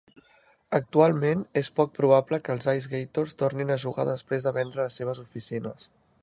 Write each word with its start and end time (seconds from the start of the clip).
Actualment 0.77 1.43
és 1.61 1.69
poc 1.79 1.93
probable 1.97 2.39
que 2.47 2.55
els 2.55 2.69
IceGators 2.73 3.37
tornin 3.43 3.75
a 3.75 3.79
jugar 3.85 4.07
després 4.09 4.49
de 4.49 4.55
vendre 4.57 4.83
les 4.87 4.99
seves 5.03 5.23
oficines. 5.29 5.89